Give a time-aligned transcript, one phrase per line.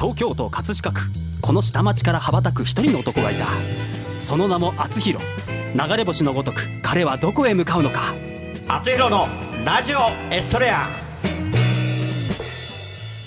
[0.00, 1.00] 東京都葛飾区。
[1.42, 3.44] この下町から羽ばたく一人の男がいた。
[4.18, 5.22] その名も厚弘。
[5.74, 8.14] 流れ星のごとく彼はどこへ向かうのか。
[8.66, 9.28] 厚弘の
[9.62, 9.98] ラジオ
[10.34, 10.88] エストレア。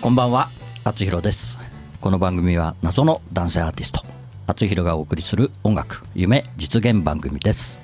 [0.02, 0.50] こんばんは
[0.84, 1.60] 厚弘です。
[2.02, 4.02] この番組は謎の男性アーティスト
[4.48, 7.82] 厚弘がお送りする音楽夢実現番組です。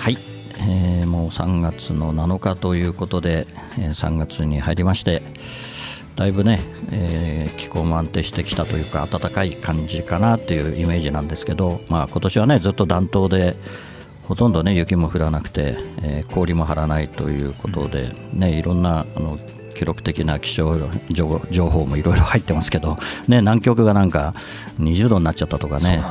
[0.00, 0.16] はい、
[0.60, 3.46] えー、もう3月の7日ということで、
[3.78, 5.20] えー、3月に入りまして
[6.16, 6.60] だいぶね、
[6.92, 13.56] えー、気候も安定してきたというか暖かい感じかなというイメージなんですけど、まあ、今年はねずっと暖冬で
[14.24, 19.38] ほとんどね雪も降らなくて、えー、氷も張らないということで、ね、いろんなあの
[19.74, 20.74] 記録的な気象
[21.10, 22.96] 情報もいろいろ入ってますけど、
[23.28, 24.34] ね、南極がなんか
[24.80, 26.02] 20度になっちゃったとかね、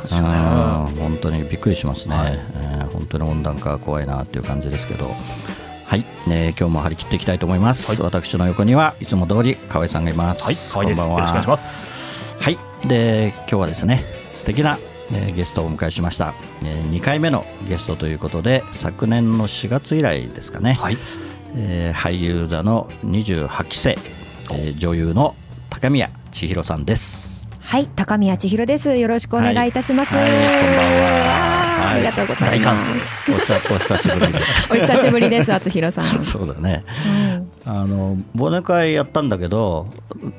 [0.96, 1.02] ね。
[1.02, 5.10] 本当にびっくりしますね、はい、えー、本当に温暖化怖いなっていう感じですけど。
[5.88, 10.44] はい、ね、今日も張り切っていきたいと思います、はい、私の横にはいつも通り河合さんがいます。
[10.44, 10.56] はい。
[10.56, 11.02] 河合です。
[11.02, 11.86] よろしくお願いします。
[12.40, 12.58] はい。
[12.88, 14.78] で今日はですね素敵な
[15.12, 20.98] えー、ゲストをお迎えしました、えー、2回目のゲストということで昨年の4月以来ですかね、はい、
[21.56, 23.92] えー、俳優座の28期生、
[24.52, 25.36] えー、女優の
[25.70, 27.48] 高宮千尋さんです。
[27.60, 27.88] はい。
[27.88, 28.96] 高宮千尋です。
[28.96, 33.54] よろしくお願いいたします、はい、はい、こんばんはありがとうございます。
[33.54, 34.40] お久しぶりで。
[34.72, 36.24] お久しぶりです、厚弘さん。
[36.24, 36.84] そうだね。
[37.66, 39.88] うん、あの忘年会やったんだけど、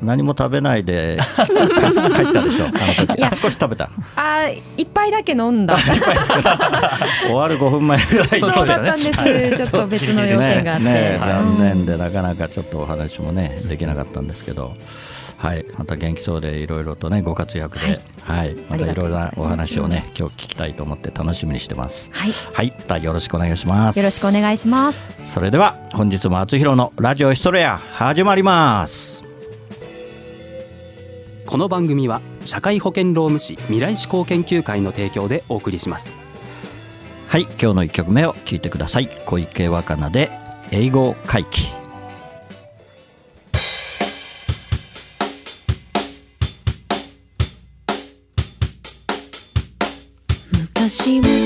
[0.03, 2.67] 何も食べないで 帰ったでしょ。
[2.67, 3.19] あの時。
[3.19, 3.91] いや少し食べた。
[4.17, 5.77] あ、一杯だけ飲んだ。
[7.23, 8.29] 終わる5分前ぐらい。
[8.29, 9.57] そうだったんです。
[9.57, 10.85] ちょっと別の要件があって。
[10.85, 14.75] ね、残念でなかなかちょっとお話もねできなかったんですけど。
[15.47, 22.11] はい、また元気そうでいろいろとねご活躍で、はい、はい、またいろいろなお話をね今日聞きたいと思って楽しみにしてます。
[22.13, 23.99] はい、はい、またよろしくお願いします。
[23.99, 25.09] よろしくお願いします。
[25.23, 29.23] それでは本日も厚弘のラジオヒストレア始まります。
[31.47, 36.13] この番組は社会保険労務士未来志向研究会の提供でお送りします。
[37.29, 39.09] はい、今日の一曲目を聞いてください。
[39.27, 40.31] 小池若菜で
[40.73, 41.76] 英語回帰。
[50.89, 51.46] 昔々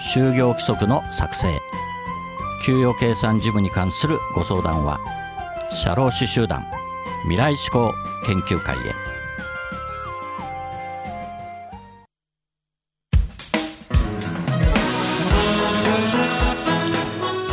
[0.00, 1.48] 就業規則の作成。
[2.64, 4.98] 給与計算事務に関するご相談は
[5.72, 6.66] 社労士集団
[7.22, 7.94] 未来志向
[8.26, 8.80] 研究会へ。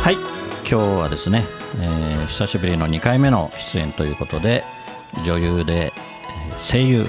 [0.00, 1.44] はい今日はですね、
[1.80, 4.64] えー久しぶりの2回目の出演ということで
[5.24, 5.92] 女優で、
[6.58, 7.06] 声優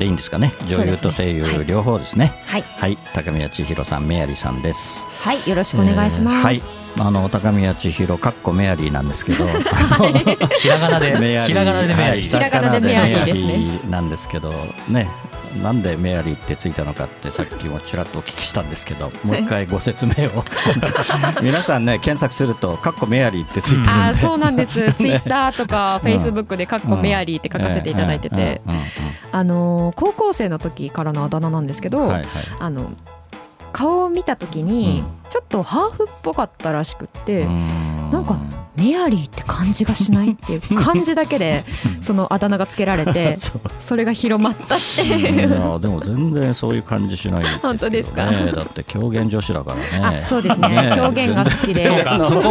[0.00, 0.52] でいいんですかね。
[0.66, 2.32] 女優と声優両方ですね。
[2.46, 2.62] はい。
[2.62, 5.06] はい、高宮千尋さんメアリーさんです。
[5.22, 5.48] はい。
[5.48, 6.62] よろしくお願いします、えーはい。
[6.98, 9.46] あの高宮千尋かっこメアリーなんですけど。
[10.58, 11.54] ひらがなでメアリー。
[11.54, 12.08] ひらがなでメアリー。
[12.10, 12.22] はい。
[12.22, 13.46] ひらがなでメアリーですね。
[13.46, 14.52] メアリーなんですけど。
[14.88, 15.08] ね
[15.62, 20.44] なんでメアリーってついたのかってさっきもちらっとお聞きしたんですけど もう一回ご説明を。
[21.42, 28.74] 皆さんね検索するとかっこメアリーってついてるんで、あーそうなんです、 ツイッターとかフェイスブックで「かっこメアリー」って書かせていただいてて、うん。
[28.74, 28.80] うん。
[29.32, 32.26] あのー高校生の時からのあだ名なんですけど、うんはいはい。
[32.58, 32.92] あの
[33.72, 38.10] 顔を見た時にちょっとハーフっぽかったらしくって、うん。
[38.10, 38.36] なんか
[38.76, 41.62] メアリーって感じがしないっていう 感じだけで
[42.00, 43.36] そのあだ名がつけられて
[43.78, 45.50] それが広まったっていいう。
[45.50, 48.24] やでも全然そういう感じしないですけど、ね、 本当ですか？
[48.26, 50.22] だって狂言女子だからね。
[50.24, 50.68] あそうですね。
[50.68, 51.86] ね狂言が好きで。
[51.86, 52.18] そうか。
[52.20, 52.42] そこ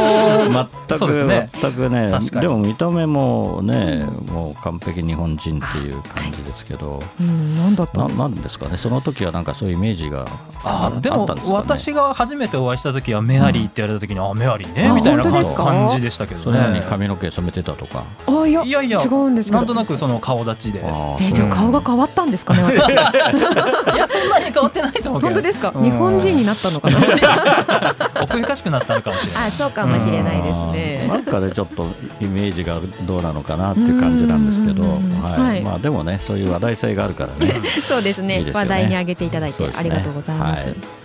[0.90, 2.10] 全く、ね全くね。
[2.42, 7.76] でも見た目もね、もう完璧日本人っていう感じですけど、うん、なん。
[7.76, 8.78] だったなんですなんですかね？
[8.78, 10.26] その時はなんかそういうイメージが。
[10.66, 16.82] ああでも私が初めてお会いした時はメアリーって言われた時に、あメアリーねあみたいな感じでしたけどね。
[16.90, 18.04] 髪の毛染めてたとか。
[18.28, 20.82] あいやいやいや違うんですなんとなくその顔立ちで。
[20.84, 22.92] えーじゃあ顔が変わったんですかね 私？
[22.94, 25.28] やそんなに変わってないと思うけど。
[25.28, 25.72] 本当ですか？
[25.76, 25.84] うん。
[25.84, 26.98] 日本人になったのかな？
[28.22, 29.48] 奥ゆかしくなったのかもしれない。
[29.48, 31.08] あそうかもしれないですね。
[31.08, 31.88] なんかねちょっと
[32.20, 32.76] イメージが
[33.08, 35.40] どうなのかなっていう感じなんですけど、うんはい。
[35.40, 35.62] はい。
[35.62, 37.54] まあでもねそういう話題性があるからね。
[37.88, 38.40] そうですね。
[38.40, 38.70] いいですよね。
[38.70, 40.68] 話題に挙げていただいそうですねてありがとうございます。
[40.70, 40.99] はい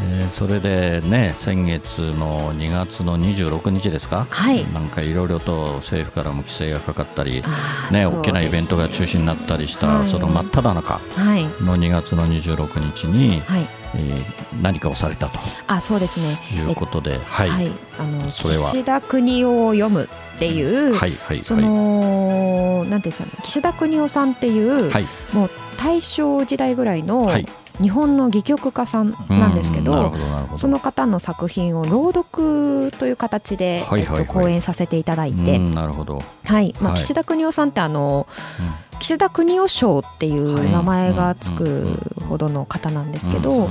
[0.00, 4.70] えーそれでね先月の2月の26日ですか、はい。
[4.72, 7.42] なんかいろいろと政府からも規制がかかったり、
[7.90, 10.08] ね、大きなイベントが中止になったりした、はい。
[10.08, 11.44] その真っ只中はい。
[11.64, 13.66] の2月の26日に、はい。
[13.94, 14.24] えー
[14.62, 16.38] 何かをされたとあそうですね。
[16.56, 17.70] いうことで、はい、はい。
[17.98, 18.62] あのそれは。
[18.62, 25.06] 岸田国夫を読むっていうはいはいそのなんていうんですかね岸田国夫さんっていうはい。
[25.32, 27.46] もう大正時代ぐらいのはい
[27.80, 30.12] 日本の戯曲家さんなんですけど
[30.56, 36.74] その方の作品を朗読という形で、えっと、講演させていただいて、うんなるほど、はい。
[36.80, 37.00] まあ、はい。
[37.00, 38.26] 岸田国夫さんってあの
[38.60, 38.98] うん。
[38.98, 41.96] 岸田国夫賞っていう名前がつく
[42.28, 43.68] ほどの方なんですけど、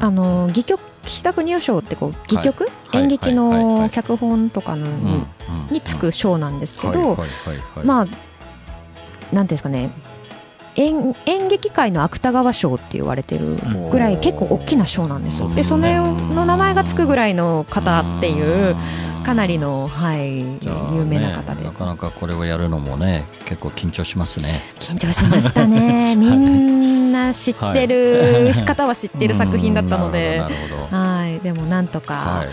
[0.00, 3.02] あの戯曲岸田国夫賞ってこう戯曲、はい。
[3.02, 4.86] 演劇の脚本とかの、
[5.70, 7.18] につく賞なんですけど、
[7.82, 8.16] まあなんて
[9.36, 9.90] いうんですかね
[10.76, 13.56] 演演劇界の芥川賞って言われてる
[13.90, 15.48] ぐらい結構大きな賞なんですよ。
[15.54, 18.76] でそれの名前がつくぐらいの方っていう
[19.24, 21.62] かなりの、はい、有名な方で。
[21.62, 24.60] ねなかなかこれをやるのもね結構緊張しますね。
[24.80, 26.14] 緊張しましたね。
[26.16, 30.42] みんな知ってる方は知ってる作品だったので。
[30.90, 31.40] はい。
[31.40, 32.48] でもなんとか、はい。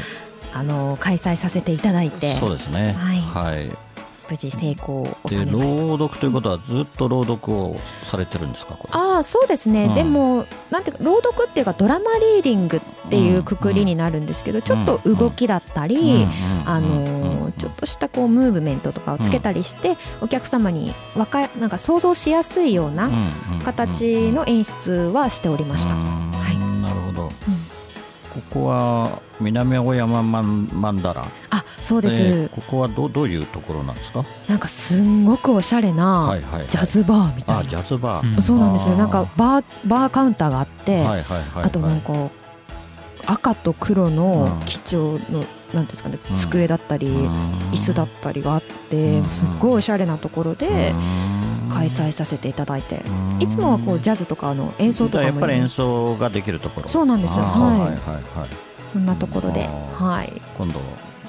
[0.54, 2.36] あの開催させていただいて。
[2.36, 2.96] そうですね。
[2.98, 3.22] はい。
[3.22, 3.91] はい
[4.32, 5.82] 無事成功を収でめました。
[5.82, 9.94] 朗読ということはずっと朗読をされてるんですかああそうですね、うん。
[9.94, 16.26] でもなんていうか朗読っていうかドラマリーディングっていうくくりになるんですけど、ちょっと動きだったり、
[16.66, 23.12] あのーちょっとしたこうムーブメントとかをつけたりして、お客様にわかなんか想像しやすいような
[23.66, 25.94] 形の演出はしておりました。
[25.94, 26.58] はい。
[26.82, 27.30] なるほど。
[28.34, 31.26] ここは南青山マンマンダラ？
[31.50, 34.24] あそうです、でここはどどういうところなんですか？
[34.48, 36.68] なんかすんごくおしゃれなはいはいはい。
[36.68, 38.36] ジャズバーみたいな、あジャズバうん。
[38.36, 38.96] ーそうなんですよ。
[38.96, 41.64] なんかバーバーカウンターがあって、はいはいはいはい。
[41.66, 42.14] あとなんか
[43.26, 44.66] 赤と黒のうん。
[44.66, 46.36] 基調のなんですかねうん。
[46.36, 49.30] 机だったり、椅子だったりがあって、うん。
[49.30, 50.94] すっごいおしゃれなところで
[51.68, 51.72] うん。
[51.74, 53.42] 開催させていただいて、うん。
[53.42, 55.24] いつもはこうジャズとかの演奏とかも。
[55.24, 56.88] やっぱり演奏ができるところ。
[56.88, 57.44] そうなんですよ。
[57.44, 57.72] はい。
[57.72, 57.92] はいはいは
[58.46, 58.50] い。
[58.94, 60.82] こんなところで、はい、今度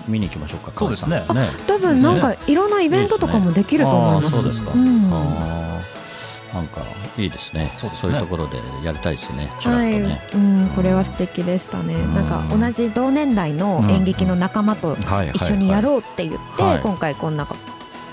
[0.08, 1.24] 見に行きましょうかそうですね。
[1.34, 1.48] ね。
[1.66, 4.36] 多分なんかいろんなイベントとかもできると思います。
[4.36, 6.80] そうですか、なんか
[7.18, 7.72] いいですね。
[7.76, 8.14] そうですね。
[8.14, 9.50] いうところでやりたいですね。
[9.58, 11.94] ちらっとはい、ね、うん、これは素敵でしたね。
[11.94, 12.14] うん。
[12.14, 14.96] なんか同じ同年代の演劇の仲間と
[15.34, 16.80] 一緒にやろうって言って、はい。
[16.80, 17.46] 今回こんな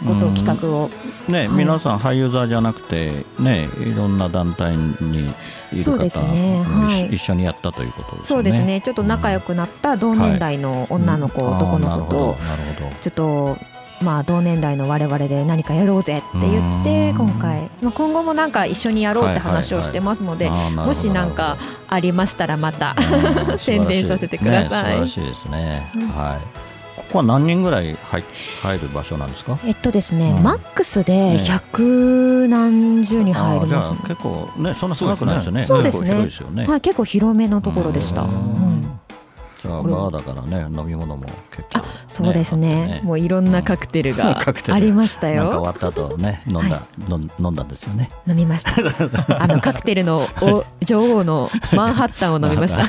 [0.05, 0.89] ことを企画を、
[1.27, 5.19] ね、はい皆さん俳優座じゃなくてねいろんな団体に
[5.71, 6.63] いる方そうですね。
[6.63, 7.15] はい。
[7.15, 8.25] 一緒にやったということですね。
[8.25, 8.81] そうですね。
[8.81, 11.57] ちょっと仲良くなった同年代の女の子、うん。
[11.57, 12.37] 男の子と
[13.01, 13.57] ちょっと。
[14.01, 17.17] まあ同年代の我々で何かやろうぜって言ってうん。
[17.17, 21.57] 今回、まあ、今後もなんか一緒にやろうって話をしてますので、あーなるほどもしなんか
[21.89, 22.95] ありましたらまた
[23.49, 23.59] うん。
[23.59, 24.99] 宣伝させてください。
[24.99, 26.07] ね素晴らしいですね、うん。
[26.07, 26.68] はい
[27.09, 28.23] ここは何人ぐらい入
[28.61, 29.57] 入る場所なんですか？
[29.65, 30.43] えっとですね、うん。
[30.43, 35.65] マックスでね百何十人入りますあーじゃあ結構ねそんな少なくないですよね。
[35.65, 36.65] そうですね。
[36.65, 38.21] はい、結構広めのところでした。
[38.23, 38.68] うん
[39.63, 42.89] バーだからね飲み物も結構、そうですね。
[42.93, 44.75] あってもういろんなカクテルがカクテル。
[44.75, 45.61] ありましたなんか終よ。
[45.63, 48.11] わった後ね飲んだ、は飲ん飲んだんですよね。
[48.27, 48.71] 飲みました。
[49.41, 52.87] あのカクテルのお女王のマンハッタンを飲みました。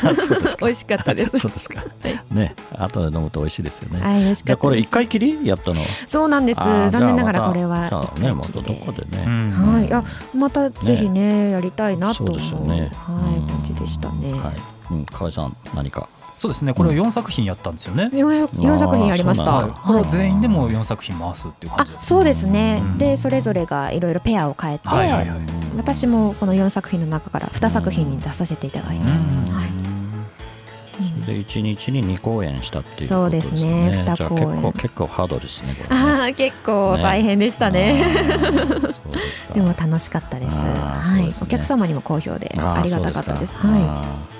[0.60, 1.38] 美味しかったです。
[1.38, 1.82] そうですか、
[2.30, 4.80] ね後で飲むと美味しいですよね、はい、美味しかったです。
[4.80, 5.46] 一回きり？
[5.46, 5.80] やったの。
[6.06, 6.60] そうなんです。
[6.60, 9.74] 残念ながらこれはじゃあねまたどこでね、うん。
[9.74, 12.90] はい、あ、またぜひねやりたいなと思うですよね。
[12.94, 13.46] はいうん。
[13.46, 14.32] 感じでしたね。
[14.32, 16.08] はい、うん、河合さん何か？
[16.40, 16.72] そうですね。
[16.72, 19.68] これを4作品やったんですよね、四百四作品ありました。
[19.84, 20.10] これをはい。
[20.10, 22.96] 全員でも4作品回すっていう感あじです、そうですね、うん。
[22.96, 25.40] でそれぞれがいろいろペアを変えて、はいはいはい
[25.76, 29.44] 私もこの4作品の中から2作品に出させていただいて、うん。
[29.52, 31.26] はい。
[31.26, 33.90] で一日に2公演したっていうそうでことですすね。
[33.90, 33.96] ね。
[33.98, 34.46] 二じゃあ公演。
[34.48, 35.74] 結構結構ハードですね。
[35.74, 36.02] これね。
[36.02, 38.02] ああ結構大変でしたね。
[38.02, 39.02] あー そ
[39.50, 40.56] うでも楽しかったです。
[40.56, 41.04] はい。
[41.04, 41.42] そうですね。
[41.42, 43.52] お客様にも好評でありがたかったです。
[43.54, 44.39] はい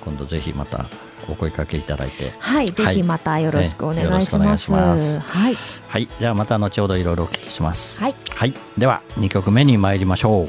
[0.00, 0.86] 今度ぜひまた
[1.28, 2.32] お声かけいただいて。
[2.38, 5.56] はいぜひまたよろしくお願いします,、ねよろしくお願いしますはい
[5.88, 8.00] はい、じゃあまた後ほどいろいろお聞きします。
[8.00, 10.48] はい、はい、では2曲目に参りましょう。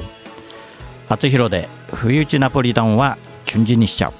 [1.08, 4.12] 初広で冬打ちナポリタンはチュンジにしちゃう。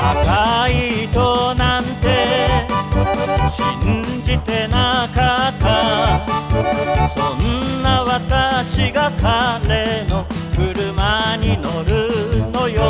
[0.00, 2.68] 赤い糸なんて
[3.50, 6.93] 信じてなかった
[8.66, 10.24] 私が彼の
[10.56, 12.80] 車に乗るのよ。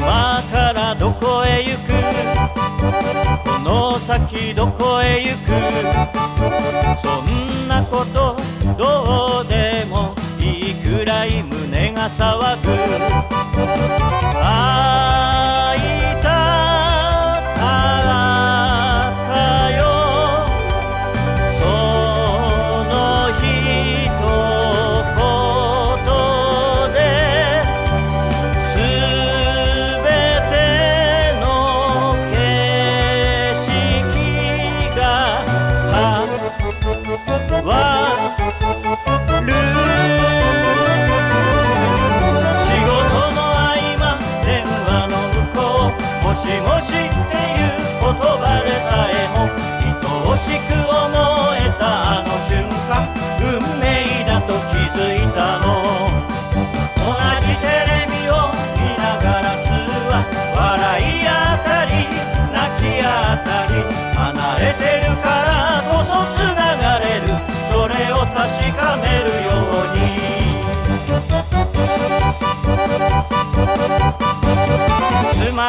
[0.00, 1.92] 今からどこへ行く？
[3.44, 6.27] この先どこへ行く？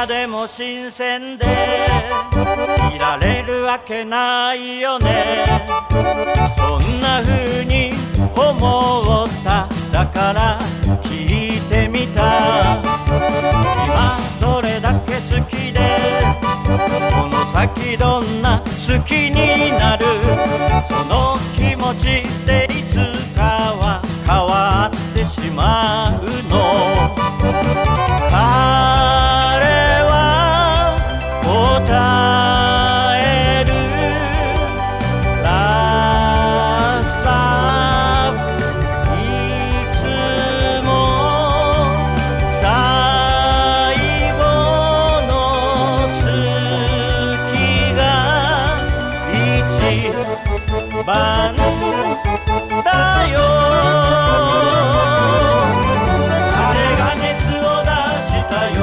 [0.08, 1.46] でも新鮮で
[2.96, 5.46] いられるわけないよね。
[6.56, 7.92] そんな風に
[8.36, 9.68] 思った。
[9.92, 10.60] だから
[11.04, 12.82] 聞いてみた。
[13.86, 15.80] 今どれだけ好きで
[16.66, 18.66] この先どんな好
[19.04, 20.06] きになる。
[20.88, 22.96] その気持ちでいつ
[23.36, 23.42] か
[23.78, 26.49] は変わってしまうの
[52.84, 53.40] だよ。
[56.56, 57.28] あれが熱
[57.60, 57.92] を出
[58.30, 58.80] した夜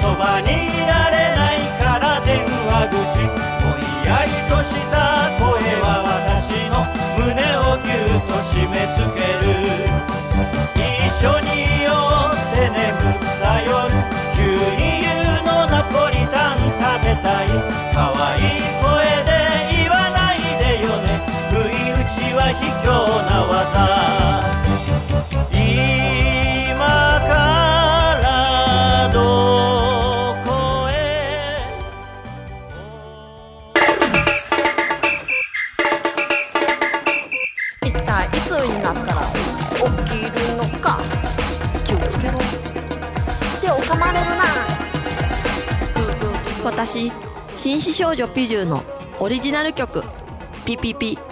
[0.00, 2.30] そばにいられないから電
[2.66, 2.94] 話口。
[3.62, 4.94] ぼんやりとした
[5.38, 5.42] 声
[5.82, 6.74] は私の
[7.16, 9.44] 胸をぎゅっと締め付ける。
[10.76, 11.86] 一緒にい
[12.30, 13.70] って眠った夜
[14.34, 14.40] 急
[14.76, 15.06] に言
[15.38, 17.46] うのナポリタン食べたい。
[17.94, 18.71] 可愛い
[46.64, 47.12] 私
[47.56, 48.82] 紳士少女ピジューの
[49.20, 50.02] オリジナル曲
[50.66, 51.31] 「ピピピ。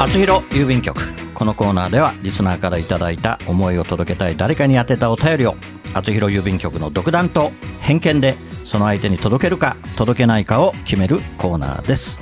[0.00, 0.98] 厚弘郵便局
[1.34, 5.56] このコーナーではリスナーからいただいた思いを届けたい誰かに宛てたお便りを
[5.92, 8.34] 厚弘郵便局の独断と偏見で
[8.64, 12.18] その相手に届けるか届けないかを決めるコーナーです。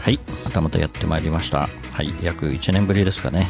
[0.00, 1.68] はいまたまたやってまいりました。
[1.92, 3.48] はい約1年ぶりですかね。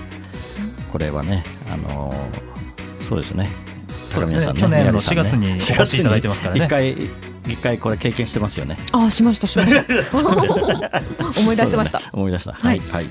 [0.91, 3.49] これはねあのーそうですね。
[4.09, 4.47] そうですね。
[4.47, 6.65] これ皆さん去年の宮根さん4月にお越しいただいてますからね。
[6.65, 6.97] 一回
[7.49, 8.77] 一回これ経験してますよね。
[8.93, 9.85] あしましたしました。
[11.41, 12.01] 思い出しました。
[12.13, 12.53] 思い出した。
[12.53, 13.07] は、はいいはい、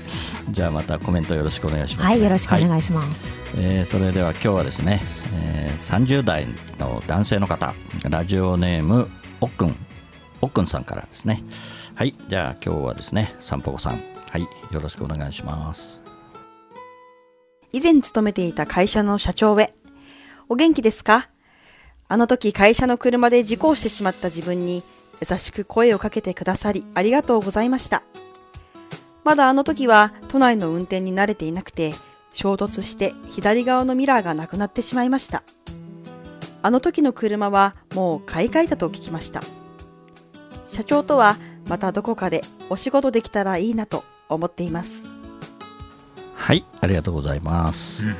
[0.50, 2.68] じゃあまたコメントよろしくお願いします、はいよろしくおはい。
[2.68, 3.18] 願いします、
[3.56, 5.02] えーそれでは今日はですね、
[5.34, 6.46] えー30代
[6.78, 7.72] の男性の方
[8.08, 9.08] ラジオネーム
[9.40, 9.76] おっくん。
[10.40, 11.42] おっくんさんからですね。
[11.94, 13.92] はいじゃあ今日はですね散歩子さん。
[14.30, 16.02] はいよろしくお願いします。
[17.72, 19.74] 以前勤めていた会社の社長へ。
[20.48, 21.28] お元気ですか？
[22.10, 24.82] あの時会社の車で事故をしてしまった自分に
[25.20, 28.02] 優しく声をかけてくださりありがとうございました。
[29.24, 31.92] まだあの時は都内の運転に慣れていなくて
[32.32, 35.42] 衝突して左側のミラーがなくなってしまいました。
[36.62, 39.42] あの時の車はもう買い替えたと聞きました。
[40.66, 45.04] 社長とはまたどこかでお仕事できたらいいなと思っています。
[46.34, 48.12] はいありがとうございます、は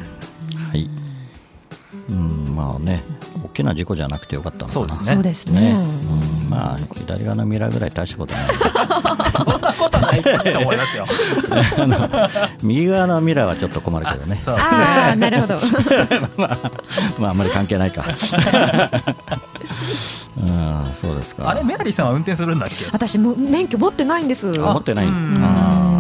[0.75, 1.08] い
[2.11, 3.05] うんまあね
[3.45, 5.77] 大きな事故じゃなくてよかったのかなそうですねそうですね
[6.43, 8.47] うん、まあ左側のミラーぐらい大したことない
[9.31, 11.05] そんなことないと思いますよ。
[12.63, 14.81] 右側のミラーはちょっと困るけどねそうですね。
[14.81, 15.57] ああなるほど
[16.39, 16.59] まあ、
[17.19, 18.05] まあ、あんまり関係ないか。
[20.39, 21.51] うん、そうですか。
[21.51, 22.87] あれメアリーさんは運転するんだっけ？
[22.93, 25.07] 私も免許持ってないんですあ持ってない。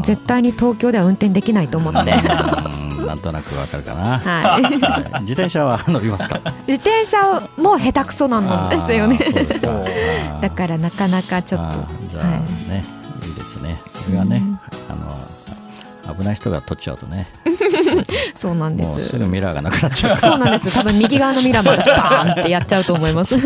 [0.04, 4.18] 絶対に東京では運転できないと思ってうんなんとなくわかるかな。
[4.18, 4.62] はい。
[4.62, 5.20] はい。
[5.22, 6.40] 自転車は乗りますか？
[6.66, 7.18] 自転車
[7.56, 9.18] も下手くそなんですよね。
[9.18, 9.70] あーそうですか。
[9.70, 9.84] あ
[10.38, 11.78] ーだからなかなかちょっと。
[12.10, 12.84] じゃあはね、
[13.26, 13.76] いいですね。
[13.90, 14.42] それはね、
[14.90, 17.50] あの危ない人が取っちゃうとね、い
[18.38, 20.18] そうなんでもうすすぐミラーがなくなっちゃう。
[20.18, 20.72] そうなんです。
[20.74, 23.36] 多分右側のミラーも私バーンってやっちゃうと思います。
[23.36, 23.40] い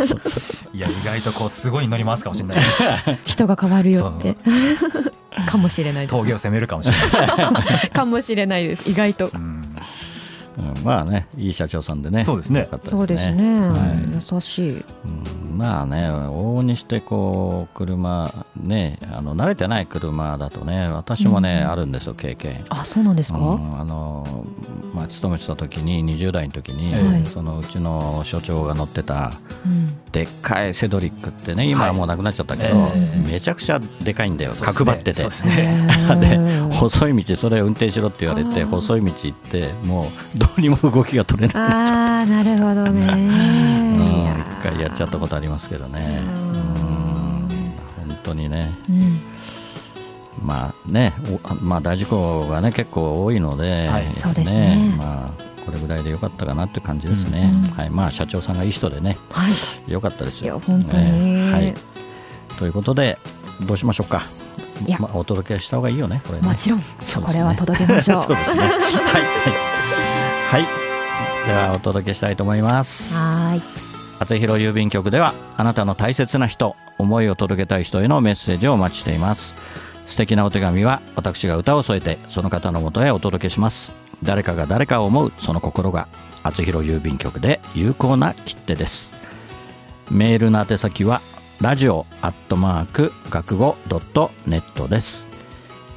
[0.81, 2.59] や意外とこうすごい乗り回すかもしれない。
[3.25, 4.37] 人が変わるよって。
[5.47, 6.15] かもしれないです。
[6.15, 7.91] 峠を攻めるかもしれない。
[7.91, 8.89] かもしれないです。
[8.89, 9.31] 意外と。
[9.33, 9.52] うん
[10.59, 12.25] うんまあね、いい社長さんでね。
[12.25, 12.69] そうですね。
[12.83, 14.35] そうですね、はい。
[14.35, 14.71] 優しい。
[14.71, 22.65] うんまあね、往々にしてこう車、ね、あの慣れてない車だとね、私もね、あるんですよ、経験。
[22.69, 24.47] あそうなんですか、うんあの
[24.95, 27.27] まあ、勤めてた時に20代の時に、はい。
[27.27, 29.33] そのうちの所長が乗ってた
[29.65, 30.03] うん。
[30.11, 33.23] でっかいセドリックってね今はもうなくなっちゃったけど、はいえ。
[33.33, 35.15] めちゃくちゃでかいんだよ、角張ってて。
[35.15, 35.87] そうですね。
[36.21, 41.57] で細い道それを運転しろって言われて細い道行ってもうどうにも動きが取れない。
[41.57, 43.97] ああなるほどね。
[44.61, 46.21] 一回やっちゃったことありますけどね。
[47.97, 48.77] 本当にね。
[48.89, 49.21] うん。
[50.43, 51.13] まあね
[51.45, 54.15] おまあ大事故がね結構多いので、はい。
[54.15, 54.95] そうですね。
[54.99, 57.91] まあこれぐらいでよかったかなっていう感じですね、うんはい。
[57.91, 59.93] まあ社長さんがいい人でねはい。
[59.93, 60.61] よかったですよ。
[60.67, 61.35] 本当に。
[61.35, 61.75] ねはい。
[62.59, 63.17] ということで
[63.67, 64.23] どうしましょうか。
[64.85, 64.99] いや。
[64.99, 66.49] まあ、お届けした方がいいよねこれね。
[66.49, 66.81] もちろん。
[66.81, 66.85] ね。
[67.15, 68.23] これは届けましょう。
[68.27, 68.63] そうですね。
[68.63, 68.69] は
[69.69, 69.72] い
[70.53, 73.17] はい、はい、ではお届けしたいと思います。
[73.17, 73.63] はーい
[74.19, 79.55] 厚弘郵便局ではあなたの大切な人思いを届けたい人へのメッセージをお待ちしています。
[80.07, 83.93] 素敵なお手紙は私が歌を添えてその方のもとへお届けします。
[84.23, 86.07] 誰かが誰かを思うその心が
[86.43, 89.15] 厚弘郵便局で有効な切手です。
[90.11, 91.23] メールの宛先は
[91.63, 95.33] ラジオアットマーク学語ドットネットです。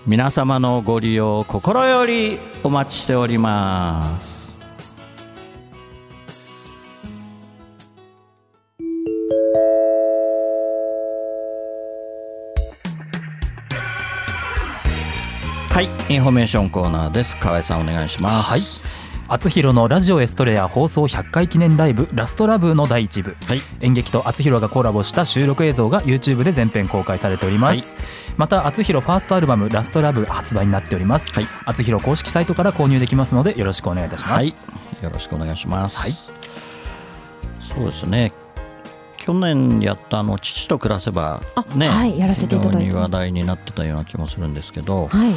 [0.08, 4.45] 皆様のご利用心よりお待ちしております
[15.76, 17.36] はいインフォメーションコーナーです。
[17.36, 18.50] 河合さんお願いします。
[18.50, 18.62] はい。
[19.28, 23.36] 厚弘のラジオエストレア放送100回記念ライブラストラブの第一部。
[23.46, 23.62] はい。
[23.82, 27.98] 演劇と厚弘がコラボした収録映像が YouTube で全編公開されております、
[28.38, 31.48] また厚弘ファーストアルバムラストラブ発売になっております、はい。
[31.66, 34.48] 厚弘公式サイトから購入できますのでよろしくお願いいたします、はい、
[35.02, 36.00] よろしくお願いします。
[36.00, 36.12] はい。
[37.60, 38.32] そうですね。
[39.18, 42.18] 去年やったあの父と暮らせばあね、はい。
[42.18, 42.86] やらせていただいて。
[42.86, 45.36] 非常に話題になってたような気もするんですけど、はい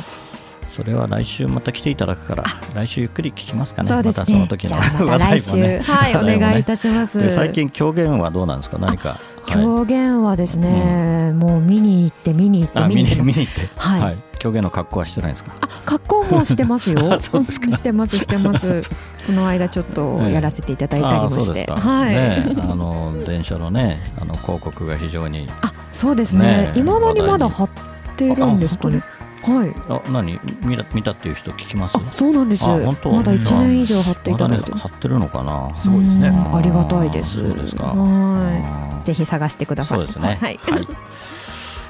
[0.79, 3.89] それは来週また来ていただくから、来週ゆっくり聞きますかね。
[3.89, 4.77] そうですまたそのね時の
[5.11, 5.81] 話題もね。
[5.85, 6.39] はいね。
[6.39, 7.19] 願いいたします。
[7.19, 8.79] で最近狂言はどうなんですか？
[8.79, 9.09] 何か。
[9.09, 9.17] は
[9.49, 9.53] い。
[9.55, 13.17] 狂言はですね、もう見に行って見に行ってあ見に行って。
[13.17, 14.17] ます見に行って、はい。
[14.39, 15.51] 狂言の格好はしてないですか？
[15.63, 17.13] あ格好もしてますよ。
[17.13, 17.67] あ そうですか。
[17.67, 18.83] んしてますしてます。
[19.27, 21.77] この間ちょっとやらせていただいたりもして、あそうですか。
[21.77, 26.47] はい、ね、あの電車のね、あの広告が非常にあそうですね。
[26.47, 27.69] ねえいまだにまだ貼っ
[28.17, 29.03] てるんですかね
[29.49, 29.75] はい。
[29.89, 30.39] あ何？
[30.65, 31.97] 見た見たっていう人聞きます？
[31.97, 32.65] あそうなんです。
[32.65, 34.71] あ本当まだ1年以上貼っていただいて。
[34.71, 35.75] る、貼ってるのかな？
[35.75, 36.29] すごいですね。
[36.29, 36.57] うん。
[36.57, 37.39] ありがたいです。
[37.39, 37.85] そうですか。
[37.85, 39.99] ははいぜひ探してください。
[39.99, 40.39] そうですね。
[40.41, 40.61] はい、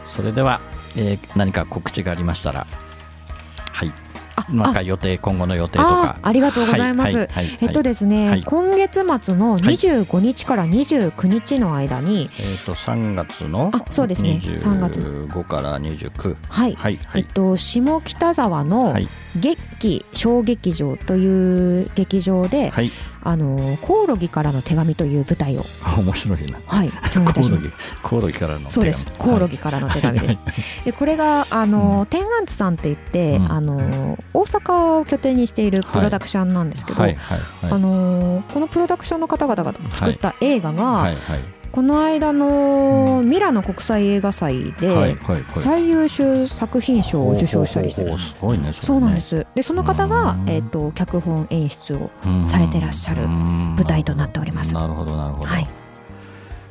[0.05, 0.61] それでは、
[0.97, 2.67] えー何か告知がありましたら、
[3.73, 3.93] はい。
[4.39, 6.19] あなんか予定今後の予定とあか。
[6.23, 8.45] ありがとうございます、はいはいはいえっとですね、はい。
[8.45, 14.41] 今月末の25日から29日の間に、えっと3月のあそうですね。
[14.43, 15.01] 3月。
[15.01, 16.37] 25から29。
[16.49, 17.21] はい、はいはい。
[17.21, 19.09] えっと、下北沢のはい。
[19.41, 22.91] 劇小劇場という劇場で、はい。
[23.29, 25.65] あのコオロギからの手紙という舞台を、
[26.01, 26.59] 面白いな。
[26.67, 27.71] はい、コオロギ
[28.03, 28.71] コオロギからの。
[28.71, 29.07] そうです。
[29.19, 30.43] コオロギからの手紙です。
[30.87, 33.53] でこれがあの、天安津さんって言って、うん。
[33.53, 37.73] あの大阪を拠点にしているプロダクションなんですけど、はいはいはい。
[37.73, 45.17] あのこのプロダクションの方々が作った映画が、はいはいこの間のミラノ国際映画祭で。
[45.57, 48.73] 最優秀作品賞を受賞したりしてるすごいね。
[48.73, 49.21] そうなんで。
[49.21, 55.47] すでその方がう、んえー、と脚本演出をうんされてらっしゃるうん舞台となっておりますなるほどなるほど。
[55.47, 55.67] はい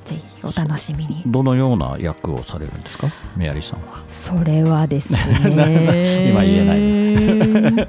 [0.08, 1.22] ぜひお楽しみに。
[1.26, 4.04] どのような役をされるんですか、メアリーさんは。
[4.08, 5.20] それはですね。
[6.32, 7.88] 今言えない。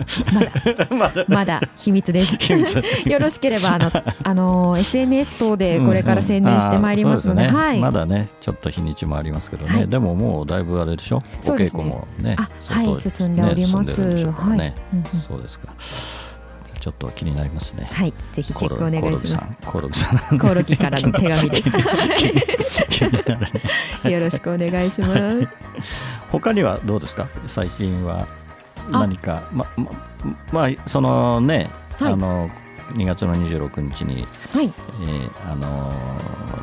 [0.90, 1.24] まだ。
[1.28, 1.61] まだ。
[1.76, 2.37] 秘密です。
[3.09, 3.92] よろしければあの
[4.24, 9.88] あの SNS 等でこれから宣伝してまいりますので,、うんうんあーそうはい、まだね、ちょっと日にちもありますけどね、はい。
[9.88, 14.04] でももうだいぶあれでしょ、お稽古もね、あ相当はい進んでおります。
[14.04, 14.24] ね。
[14.24, 14.74] はい。
[14.92, 15.04] うんうん。
[15.20, 15.68] そうですか。
[16.88, 17.87] ちょっと気になりますね。
[17.92, 19.59] はい、ぜひチェックお願いします。
[19.66, 20.16] コオロギさん。
[20.18, 20.38] コオロギさん。
[20.38, 21.68] コオロギからの手紙です
[24.09, 25.55] よろしくお願いします。
[26.33, 27.29] 他にはどうですか？
[27.46, 28.27] 最近は
[28.90, 29.42] あ何か？
[29.53, 29.90] まま
[30.51, 32.12] まあそのね、はい。
[32.14, 32.51] あの
[32.94, 34.72] 2月の26日に、はい。
[35.03, 35.92] えーあの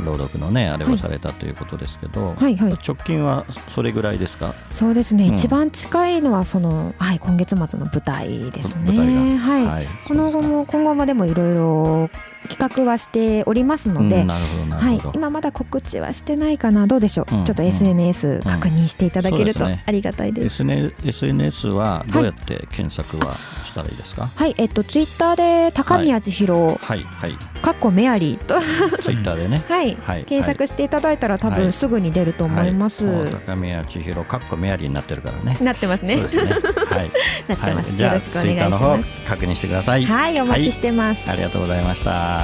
[0.05, 2.73] 朗読のねあれをされたということですけど、はいはい。
[2.73, 4.53] 直近はそれぐらいですか？
[4.69, 5.35] そうですね、うん。
[5.35, 8.91] 一番近いのはその、はい、今月末の舞台ですね。
[8.91, 9.21] 舞台が。
[9.37, 9.87] はい、はい。
[10.07, 12.09] この後も今後もでもいろいろ
[12.47, 15.01] 企画はしておりますので、はい。
[15.15, 20.63] 今まだ告知はしてないかなどうでしょう、うんちょっと SNS 確認していただけるとありがたいです。
[20.63, 24.29] SN SNS はどうやって検索はしたらいいですか？
[24.35, 25.35] はい、えっとツイッター
[25.69, 26.99] で高宮千尋、はい。
[26.99, 27.37] はい。
[27.61, 28.59] かっこメアリーと、
[29.01, 29.63] ツイッターでね。
[29.69, 30.23] はい、はい。
[30.25, 31.59] 検索していただいたら多はい。
[31.61, 33.05] 分すぐに出ると思います。
[33.05, 33.29] はい。
[33.45, 35.57] 高宮千尋かっこメアリーになってるからね。
[35.61, 36.15] なってますね。
[36.17, 36.21] ね。
[36.89, 37.11] はい。
[37.47, 38.01] なってます。
[38.01, 39.11] よろしくお願いします。
[39.27, 40.05] 確認してください。
[40.05, 41.29] はい、お待ちしてます。
[41.29, 42.34] ありがとうございました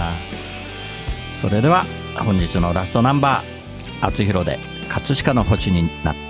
[1.31, 3.43] それでは本日のラストナンバー
[4.05, 6.21] 「あつひろで葛飾の星になって。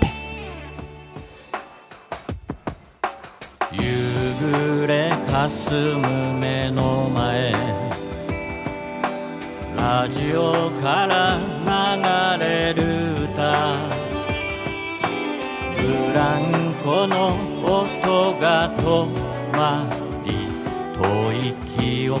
[3.72, 3.80] 夕
[4.82, 7.52] 暮れかすむ目の前
[9.76, 11.38] ラジオから
[12.38, 12.82] 流れる
[13.24, 13.74] 歌
[15.76, 19.06] ブランコの音が止
[19.56, 19.88] ま
[20.24, 20.32] り
[20.96, 22.20] 遠い記憶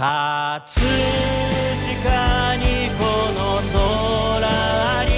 [0.00, 0.08] 葛
[0.64, 1.92] 飾
[2.56, 3.04] にこ
[3.36, 5.12] の空あり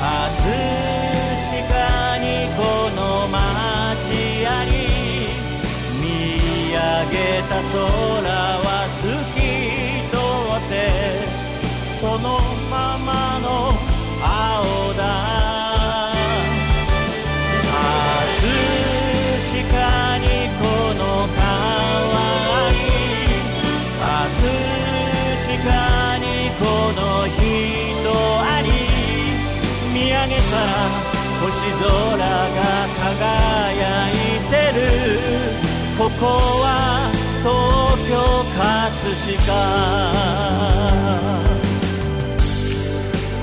[0.00, 0.50] 葛
[1.46, 2.26] 飾に
[2.58, 3.38] この街
[4.48, 4.68] あり
[6.00, 6.02] 見
[6.74, 6.76] 上
[7.12, 7.14] げ
[7.48, 7.78] た空
[8.66, 8.66] は
[30.22, 30.46] 上げたら
[31.40, 31.50] 星
[31.82, 32.22] 空が
[33.18, 34.14] 輝い
[34.48, 34.86] てる
[35.98, 36.26] ここ
[36.62, 37.10] は
[37.42, 37.50] 東
[38.08, 38.14] 京
[38.56, 38.70] 葛
[39.36, 39.50] 飾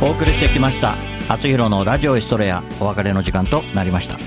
[0.02, 0.96] お送りしてきました。
[1.28, 4.18] 厚弘のラジオエストレアお別れの時間となりました。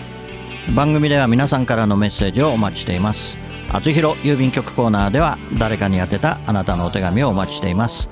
[0.76, 3.38] 番組では皆さんからのメッセージをお待ちしています。
[3.72, 8.10] 厚弘郵便局コーナーでは誰かに宛てたあなたのお手紙をお待ちしています。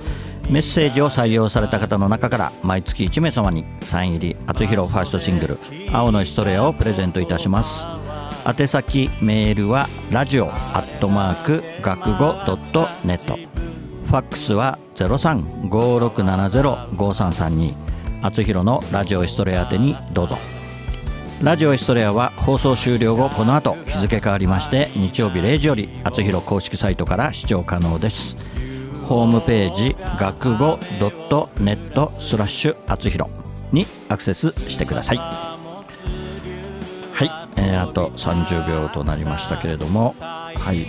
[0.49, 5.59] メッセージを採用された方の中から毎月1名様にサイン入り厚弘ファーストシングル
[5.93, 7.85] 「青のエストレア」をプレゼントいたします。
[8.47, 13.39] 宛先メールはラジオアットマーク学語ドットネット。
[14.07, 17.75] ファックスは0356705332
[18.23, 20.39] 厚弘のラジオエストレア宛てにどうぞ。
[21.43, 28.37] ラジオエストレアは放送終了後この後日付変わりまして日曜日0時より厚弘公式サイトから視聴可能です。
[29.11, 30.79] ホームページ学語
[31.57, 33.29] .net スラッシュ厚弘
[33.73, 35.17] にアクセスしてください。
[35.17, 35.25] は
[37.25, 40.15] い、えーあと30秒となりましたけれども。
[40.21, 40.87] はい、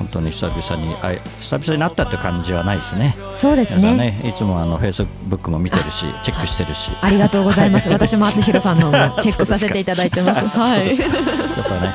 [0.00, 3.14] 本当に久々にあい久々になったって感じはないですね。
[3.32, 3.96] そうですね。
[3.96, 4.20] ね。
[4.24, 6.90] いつもあのフェイスブックも見てるしチェックしてるし。
[7.00, 7.88] ありがとうございます。
[7.88, 10.58] 私も 厚弘さんのもチェックさせていただいてます。
[10.58, 10.92] はい。
[10.92, 11.94] ちょっとね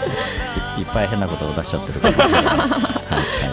[0.80, 3.00] いっぱい変なことを出しちゃってるから、はいはい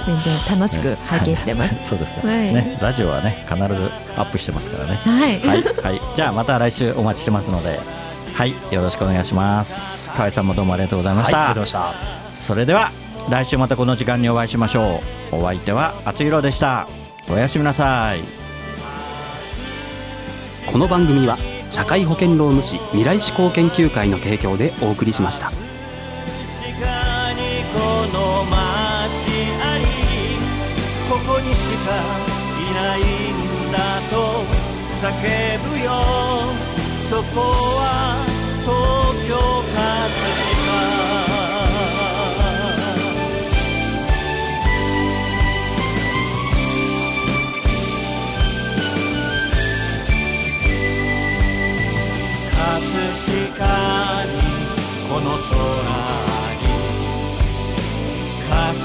[0.06, 7.80] 全然楽しく拝見してますそうですね,、はいねラジオはね必ずアップしてますからねはいはい、はい、じゃあまた来週お待ちしてますので
[8.34, 11.94] はいよろしくお願いします河合さんもどうもありがとうございまはい、した、ありがとうございまし
[12.34, 12.36] た。
[12.36, 12.90] それでは
[13.28, 15.00] 来週またこの時間にお会いしましょ
[15.32, 16.86] うお相手は厚弘でした
[17.28, 18.20] おやすみなさい
[20.70, 21.36] この番組は
[21.70, 25.50] 社会保険労務士未来志向研究会の提供でお送りしました
[27.74, 28.54] の街
[29.62, 29.84] あり
[31.08, 31.90] ここにしか
[32.58, 33.78] いないんだ
[34.10, 34.14] と
[35.00, 35.04] 叫
[35.70, 35.90] ぶよ
[37.08, 37.84] そこは
[38.64, 38.74] 東
[39.28, 39.32] 京
[39.72, 40.76] 葛飾
[52.50, 53.06] 葛
[53.54, 54.36] 飾に
[55.08, 56.25] この空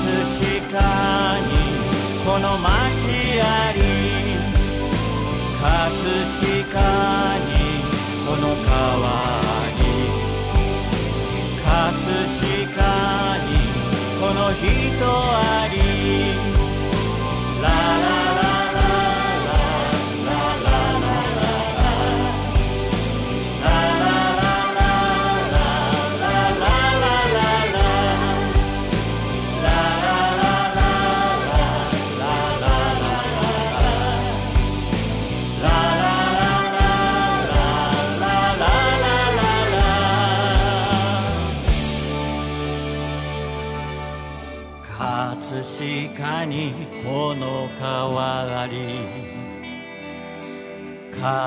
[0.01, 1.53] つしかに
[2.25, 2.69] この街
[3.39, 3.79] あり
[5.61, 5.69] 葛
[6.41, 7.51] 飾に
[8.25, 8.71] この川
[9.77, 9.81] に
[11.63, 11.65] 葛
[12.35, 12.81] 飾
[13.45, 13.49] に
[14.19, 14.65] この人
[15.05, 16.50] あり